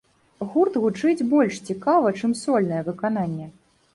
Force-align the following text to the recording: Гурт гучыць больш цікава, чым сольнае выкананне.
Гурт 0.53 0.77
гучыць 0.85 1.27
больш 1.33 1.59
цікава, 1.69 2.13
чым 2.19 2.31
сольнае 2.43 2.79
выкананне. 2.89 3.47